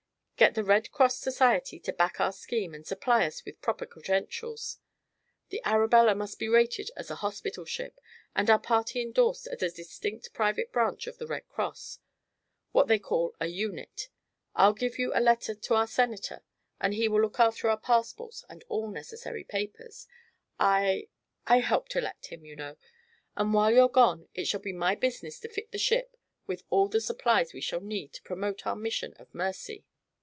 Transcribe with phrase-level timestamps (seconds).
[0.41, 4.79] Get the Red Cross Society to back our scheme and supply us with proper credentials.
[5.49, 7.99] The Arabella must be rated as a hospital ship
[8.35, 11.99] and our party endorsed as a distinct private branch of the Red Cross
[12.71, 14.09] what they call a 'unit.'
[14.55, 16.41] I'll give you a letter to our senator
[16.79, 20.07] and he will look after our passports and all necessary papers.
[20.57, 21.09] I
[21.45, 22.77] I helped elect him, you know.
[23.35, 26.87] And while you're gone it shall be my business to fit the ship with all
[26.87, 29.85] the supplies we shall need to promote our mission of mercy."